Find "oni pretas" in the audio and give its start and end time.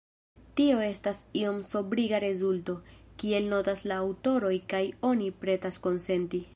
5.13-5.83